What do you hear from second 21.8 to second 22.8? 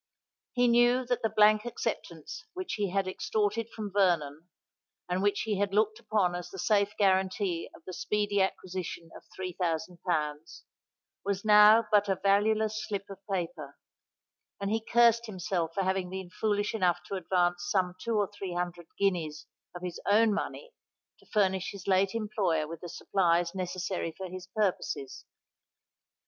late employer